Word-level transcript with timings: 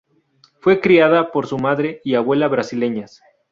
Fue 0.61 0.81
criada 0.81 1.31
por 1.31 1.45
su 1.45 1.59
madre 1.59 2.01
y 2.03 2.15
abuela 2.15 2.47
brasileñas. 2.47 3.21